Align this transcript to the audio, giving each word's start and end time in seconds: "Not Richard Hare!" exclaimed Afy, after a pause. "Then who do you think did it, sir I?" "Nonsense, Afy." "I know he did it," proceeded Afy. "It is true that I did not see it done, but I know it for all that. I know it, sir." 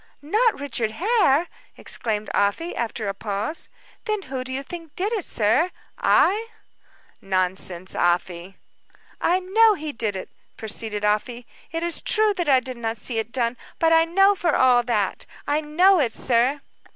"Not 0.23 0.59
Richard 0.59 0.89
Hare!" 0.97 1.47
exclaimed 1.77 2.27
Afy, 2.33 2.75
after 2.75 3.07
a 3.07 3.13
pause. 3.13 3.69
"Then 4.05 4.23
who 4.23 4.43
do 4.43 4.51
you 4.51 4.63
think 4.63 4.95
did 4.95 5.13
it, 5.13 5.23
sir 5.25 5.69
I?" 5.99 6.47
"Nonsense, 7.21 7.93
Afy." 7.93 8.57
"I 9.21 9.39
know 9.39 9.75
he 9.75 9.91
did 9.91 10.15
it," 10.15 10.29
proceeded 10.57 11.03
Afy. 11.05 11.45
"It 11.71 11.83
is 11.83 12.01
true 12.01 12.33
that 12.33 12.49
I 12.49 12.59
did 12.59 12.77
not 12.77 12.97
see 12.97 13.19
it 13.19 13.31
done, 13.31 13.57
but 13.77 13.93
I 13.93 14.05
know 14.05 14.31
it 14.31 14.39
for 14.39 14.55
all 14.55 14.81
that. 14.81 15.27
I 15.45 15.61
know 15.61 15.99
it, 15.99 16.13
sir." 16.13 16.61